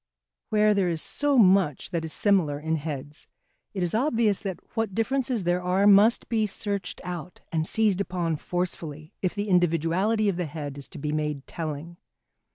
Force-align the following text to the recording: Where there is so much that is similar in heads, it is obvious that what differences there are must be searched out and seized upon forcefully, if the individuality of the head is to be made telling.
Where 0.49 0.73
there 0.73 0.89
is 0.89 0.99
so 0.99 1.37
much 1.37 1.91
that 1.91 2.03
is 2.03 2.11
similar 2.11 2.59
in 2.59 2.77
heads, 2.77 3.27
it 3.75 3.83
is 3.83 3.93
obvious 3.93 4.39
that 4.39 4.59
what 4.75 4.95
differences 4.95 5.43
there 5.43 5.61
are 5.61 5.85
must 5.85 6.27
be 6.27 6.47
searched 6.47 7.01
out 7.03 7.39
and 7.51 7.67
seized 7.67 8.01
upon 8.01 8.37
forcefully, 8.37 9.13
if 9.21 9.35
the 9.35 9.47
individuality 9.47 10.27
of 10.27 10.37
the 10.37 10.45
head 10.47 10.75
is 10.79 10.87
to 10.87 10.97
be 10.97 11.11
made 11.11 11.45
telling. 11.45 11.97